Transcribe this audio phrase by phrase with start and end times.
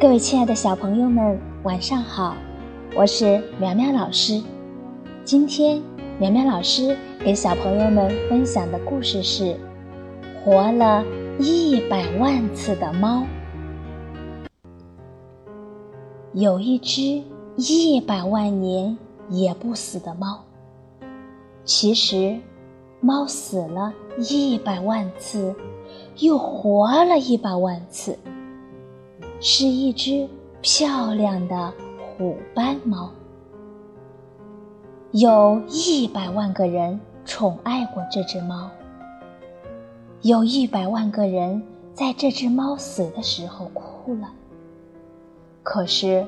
[0.00, 2.36] 各位亲爱的小朋友们，晚上好！
[2.94, 4.40] 我是苗苗老师。
[5.24, 5.82] 今天
[6.20, 9.44] 苗苗老师给小朋友们分享的故事是
[10.44, 11.04] 《活了
[11.40, 13.22] 一百万次的猫》。
[16.32, 17.20] 有一只
[17.56, 18.96] 一百万年
[19.28, 20.44] 也不死的猫。
[21.64, 22.38] 其实，
[23.00, 25.52] 猫死了一百万次，
[26.18, 28.16] 又活了一百万次。
[29.40, 30.28] 是一只
[30.60, 33.08] 漂亮的虎斑猫，
[35.12, 38.68] 有一百万个人宠爱过这只猫，
[40.22, 41.62] 有一百万个人
[41.94, 44.28] 在这只猫死的时候哭了。
[45.62, 46.26] 可是，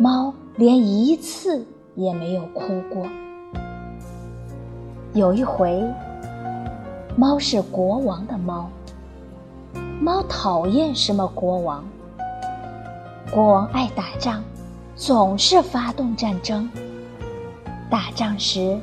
[0.00, 1.64] 猫连一次
[1.94, 3.06] 也没有哭过。
[5.14, 5.80] 有一回，
[7.16, 8.68] 猫是国王的猫，
[10.00, 11.84] 猫讨厌什么国王？
[13.32, 14.44] 国王爱打仗，
[14.94, 16.68] 总是发动战争。
[17.88, 18.78] 打仗时，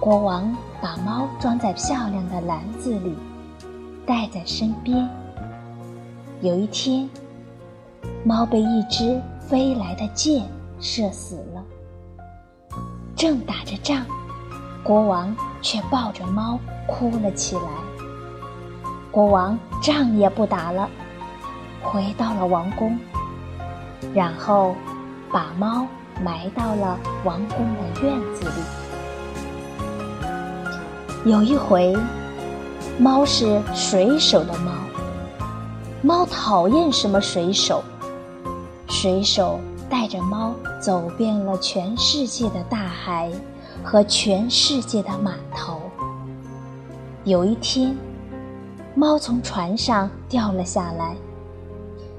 [0.00, 3.14] 国王把猫装在漂亮的篮子里，
[4.06, 5.06] 带在身边。
[6.40, 7.06] 有一天，
[8.24, 10.48] 猫被一只飞来的箭
[10.80, 11.62] 射死了。
[13.14, 14.06] 正打着仗，
[14.82, 17.68] 国王却抱着猫哭了起来。
[19.10, 20.88] 国王仗也不打了，
[21.82, 22.98] 回到了王宫。
[24.14, 24.74] 然后，
[25.32, 25.86] 把猫
[26.22, 28.50] 埋到了王宫的院子里。
[31.30, 31.96] 有一回，
[32.98, 34.72] 猫是水手的猫，
[36.02, 37.82] 猫讨厌什么水手？
[38.88, 43.30] 水手带着猫走遍了全世界的大海
[43.84, 45.80] 和全世界的码头。
[47.24, 47.94] 有一天，
[48.94, 51.14] 猫从船上掉了下来，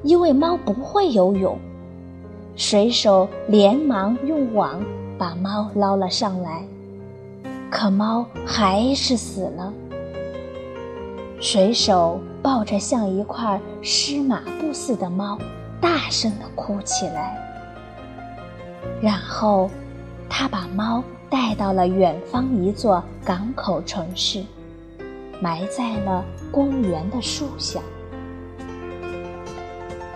[0.04, 1.58] 因为猫不会游泳。
[2.56, 4.84] 水手连忙用网
[5.18, 6.64] 把猫捞了上来，
[7.70, 9.74] 可猫还是死了。
[11.40, 15.40] 水手抱着像一块湿抹布似的猫，
[15.80, 17.36] 大声地哭起来。
[19.02, 19.70] 然后，
[20.30, 24.44] 他把猫带到了远方一座港口城市，
[25.40, 27.80] 埋在了公园的树下。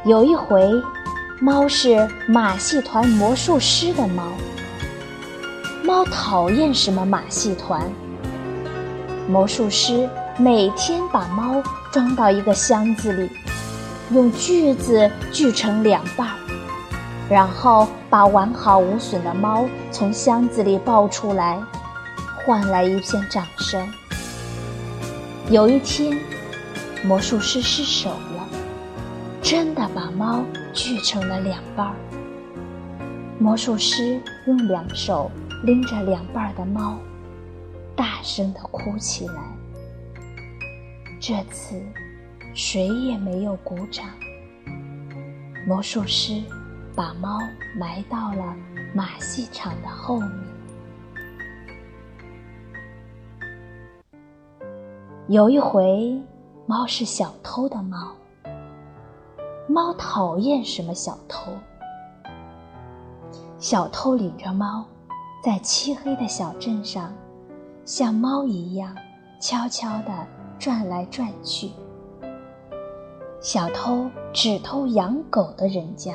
[0.03, 0.61] 有一回。
[1.41, 4.23] 猫是马戏团魔术师的猫。
[5.83, 7.91] 猫讨厌什么马戏团？
[9.27, 13.29] 魔术师每天把猫装到一个箱子里，
[14.11, 16.35] 用锯子锯成两半儿，
[17.29, 21.59] 然后把完好无损的猫从箱子里抱出来，
[22.45, 23.85] 换来一片掌声。
[25.49, 26.17] 有一天，
[27.03, 28.34] 魔术师失手了，
[29.45, 30.43] 真的把猫。
[30.73, 31.95] 锯成了两半儿，
[33.39, 35.31] 魔术师用两手
[35.63, 36.97] 拎着两半的猫，
[37.95, 39.41] 大声的哭起来。
[41.21, 41.79] 这次
[42.55, 44.05] 谁也没有鼓掌。
[45.65, 46.41] 魔术师
[46.95, 47.39] 把猫
[47.79, 48.55] 埋到了
[48.93, 50.29] 马戏场的后面。
[55.29, 56.19] 有一回，
[56.65, 58.13] 猫是小偷的猫。
[59.67, 61.51] 猫讨厌什么小偷？
[63.57, 64.85] 小偷领着猫，
[65.43, 67.11] 在漆黑的小镇上，
[67.83, 68.95] 像猫一样
[69.41, 70.11] 悄悄地
[70.59, 71.71] 转来转去。
[73.41, 76.13] 小偷只偷养狗的人家，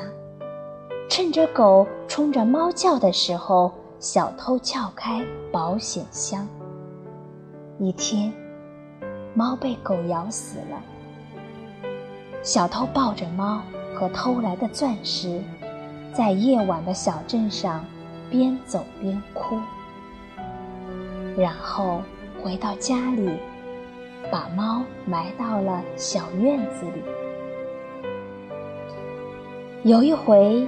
[1.09, 3.69] 趁着狗冲着猫叫的时候，
[3.99, 6.47] 小偷撬开保险箱。
[7.79, 8.33] 一天，
[9.33, 10.81] 猫被狗咬死了。
[12.43, 13.61] 小偷抱着猫
[13.93, 15.39] 和偷来的钻石，
[16.11, 17.85] 在夜晚的小镇上
[18.31, 19.59] 边走边哭，
[21.37, 22.01] 然后
[22.41, 23.29] 回到家里，
[24.31, 27.03] 把猫埋到了小院子里。
[29.83, 30.67] 有一回，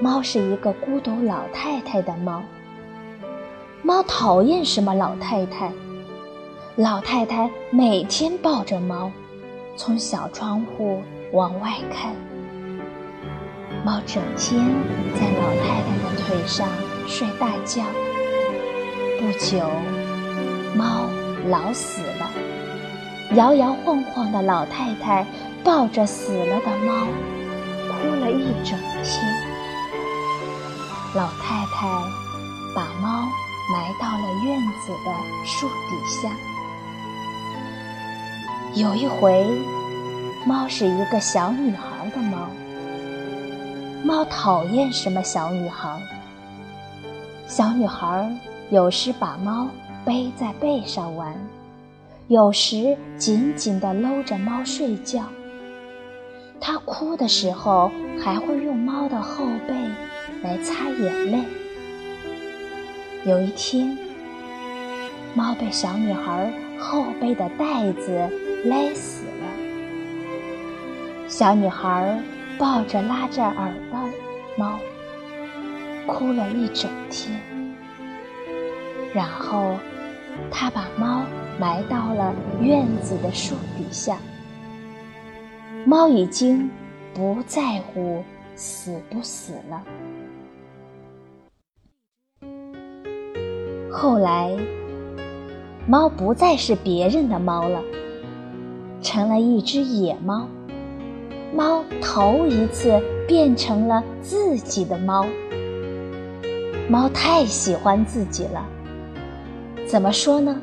[0.00, 2.40] 猫是一个孤独老太太的猫。
[3.82, 5.72] 猫讨厌什么老太太？
[6.76, 9.10] 老太太每天抱着猫。
[9.76, 12.14] 从小窗户往外看，
[13.84, 14.60] 猫整天
[15.14, 16.68] 在老太太的腿上
[17.08, 17.82] 睡大觉。
[19.18, 19.68] 不久，
[20.76, 21.08] 猫
[21.48, 22.30] 老死了，
[23.34, 25.26] 摇摇晃晃的老太太
[25.64, 27.06] 抱着死了的猫，
[27.88, 29.24] 哭了一整天。
[31.14, 31.88] 老太太
[32.74, 33.28] 把猫
[33.72, 35.12] 埋到了院子的
[35.44, 36.30] 树底下。
[38.76, 39.46] 有一回，
[40.44, 42.48] 猫是一个小女孩的猫。
[44.02, 45.96] 猫讨厌什么小女孩。
[47.46, 48.28] 小女孩
[48.70, 49.68] 有时把猫
[50.04, 51.32] 背在背上玩，
[52.26, 55.22] 有时紧紧地搂着猫睡觉。
[56.60, 59.74] 她哭的时候还会用猫的后背
[60.42, 61.44] 来擦眼泪。
[63.24, 63.96] 有一天，
[65.32, 68.28] 猫被小女孩后背的带子
[68.64, 69.44] 勒死了。
[71.28, 72.18] 小女孩
[72.58, 73.98] 抱着拉着耳的
[74.56, 74.78] 猫，
[76.06, 77.40] 哭了一整天。
[79.12, 79.76] 然后，
[80.50, 81.24] 她把猫
[81.58, 84.16] 埋到了院子的树底下。
[85.84, 86.70] 猫已经
[87.12, 88.24] 不在乎
[88.56, 89.82] 死不死了。
[93.92, 94.56] 后来，
[95.86, 97.82] 猫不再是别人的猫了，
[99.04, 100.48] 成了一只野猫。
[101.54, 105.24] 猫头一次变成了自己的猫。
[106.88, 108.66] 猫太喜欢自己了。
[109.86, 110.58] 怎么说呢？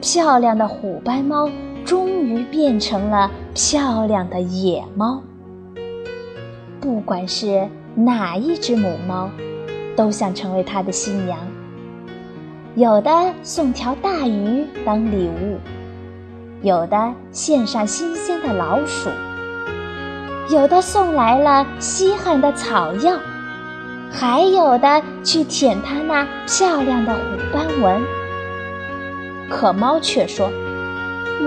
[0.00, 1.50] 漂亮的虎斑猫
[1.84, 5.22] 终于变成了漂亮的野猫。
[6.80, 9.30] 不管是哪一只母猫，
[9.96, 11.38] 都想成为它的新娘。
[12.74, 13.10] 有的
[13.42, 15.58] 送条大鱼当礼物，
[16.62, 19.10] 有的献上新鲜的老鼠，
[20.48, 23.18] 有的送来了稀罕的草药，
[24.12, 27.20] 还有的去舔它那漂亮的虎
[27.52, 28.00] 斑纹。
[29.50, 30.48] 可猫却说：“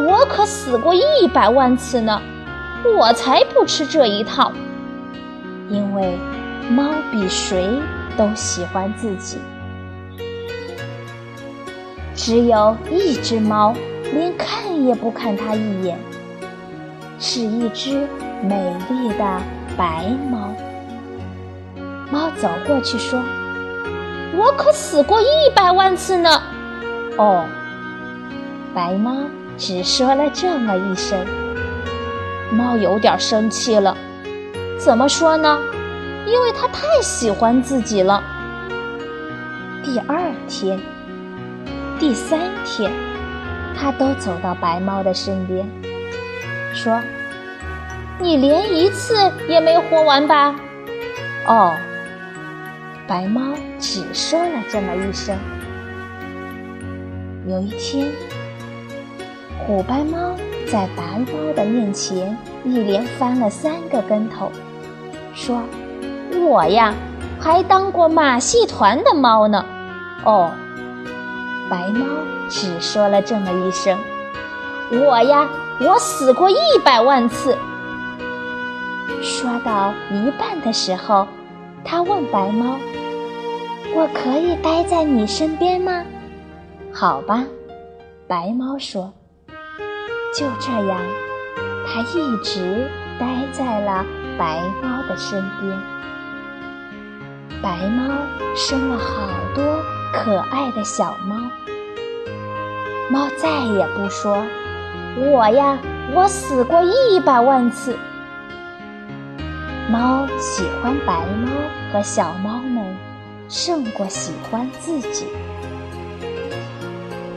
[0.05, 2.21] 我可死过一百万次呢，
[2.97, 4.51] 我才不吃这一套。
[5.69, 6.19] 因为
[6.69, 7.79] 猫比谁
[8.17, 9.37] 都喜欢自己。”
[12.13, 13.73] 只有一只猫，
[14.13, 15.97] 连看也不看它一眼，
[17.19, 18.07] 是一只
[18.41, 19.41] 美丽的
[19.77, 20.53] 白猫。
[22.11, 23.21] 猫走过去说
[24.37, 26.41] ：“我可死过一百万次呢。”
[27.17, 27.45] 哦，
[28.73, 29.23] 白猫
[29.57, 31.17] 只说了这么一声。
[32.51, 33.97] 猫有点生气了，
[34.79, 35.59] 怎么说呢？
[36.27, 38.23] 因为它太喜欢自己了。
[39.83, 40.79] 第二天。
[41.97, 42.91] 第三天，
[43.77, 45.67] 他都走到白猫的身边，
[46.73, 46.99] 说
[48.19, 50.55] ：“你连一次也没活完吧？”
[51.47, 51.73] 哦，
[53.07, 53.41] 白猫
[53.79, 55.37] 只说了这么一声。
[57.47, 58.11] 有一天，
[59.59, 60.35] 虎斑猫
[60.65, 64.51] 在白猫的面前一连翻了三个跟头，
[65.33, 65.61] 说
[66.47, 66.93] ：“我呀，
[67.39, 69.63] 还当过马戏团的猫呢。”
[70.25, 70.51] 哦。
[71.69, 72.05] 白猫
[72.49, 73.97] 只说了这么一声
[74.91, 75.47] ：“我呀，
[75.79, 77.57] 我死过一百万次。”
[79.21, 81.27] 说到一半的时候，
[81.83, 82.77] 他问白猫
[83.95, 86.03] ：“我可以待在你身边吗
[86.93, 87.43] ？”“好吧。”
[88.27, 89.11] 白猫说。
[90.37, 90.99] 就这样，
[91.87, 94.05] 它一直待在了
[94.37, 95.79] 白猫的身边。
[97.63, 98.13] 白猫
[98.53, 99.63] 生了好多。
[100.25, 101.35] 可爱的小猫，
[103.11, 104.43] 猫再也不说
[105.15, 105.77] ：“我呀，
[106.15, 107.95] 我死过一百万次。”
[109.87, 111.51] 猫喜欢白猫
[111.93, 112.97] 和小猫们，
[113.47, 115.27] 胜过喜欢自己。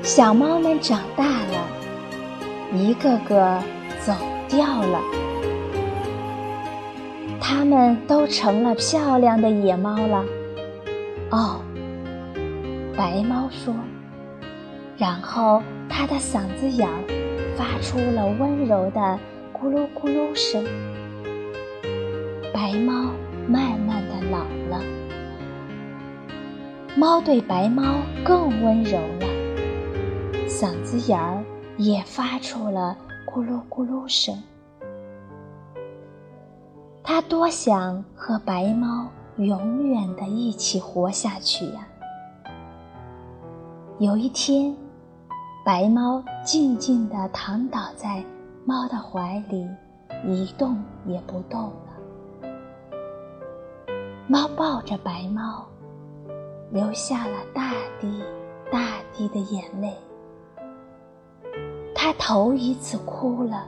[0.03, 1.69] 小猫们长大了，
[2.73, 3.59] 一个个
[4.01, 4.15] 走
[4.49, 4.99] 掉了，
[7.39, 10.25] 它们都成了漂亮的野猫了。
[11.29, 11.61] 哦。
[12.99, 13.73] 白猫说，
[14.97, 16.89] 然后它的嗓子眼
[17.57, 19.17] 发出了温柔的
[19.53, 20.65] 咕噜咕噜声。
[22.53, 23.13] 白猫
[23.47, 24.83] 慢慢的老了，
[26.97, 29.27] 猫对白猫更温柔了，
[30.49, 31.45] 嗓子眼儿
[31.77, 34.37] 也发出了咕噜咕噜声。
[37.05, 41.87] 它多想和白猫永远的一起活下去呀！
[44.01, 44.73] 有一天，
[45.65, 48.25] 白猫静静地躺倒在
[48.65, 49.69] 猫的怀里，
[50.25, 52.49] 一动也不动了。
[54.29, 55.67] 猫抱着白猫，
[56.71, 58.23] 流下了大滴
[58.71, 59.93] 大滴的眼泪。
[61.93, 63.67] 它头一次哭了，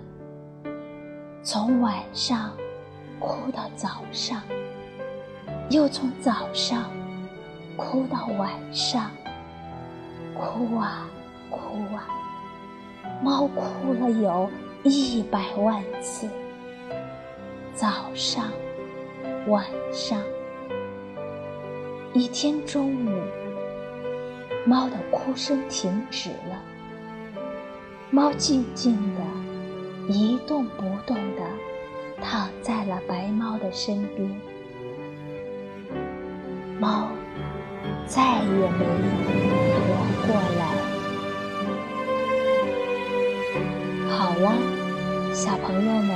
[1.43, 2.53] 从晚上
[3.19, 4.41] 哭到早上，
[5.71, 6.85] 又从早上
[7.77, 9.11] 哭到晚上。
[10.41, 11.07] 哭啊，
[11.51, 12.09] 哭啊！
[13.23, 14.51] 猫哭了有
[14.83, 16.27] 一百万次。
[17.75, 18.51] 早上，
[19.49, 20.19] 晚上，
[22.15, 23.11] 一天中午，
[24.65, 26.63] 猫的哭声停止了。
[28.11, 29.21] 猫静静的，
[30.09, 31.43] 一动不动的
[32.23, 34.41] 躺在了白猫的身边。
[36.81, 37.09] 猫
[38.07, 39.40] 再也没有
[45.43, 46.15] 小朋友们，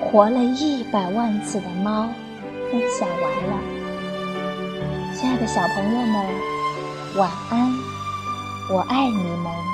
[0.00, 2.08] 活了一百万次的猫
[2.72, 3.56] 分享完了。
[5.14, 6.26] 亲爱的小朋友们，
[7.18, 7.72] 晚安，
[8.68, 9.71] 我爱你们。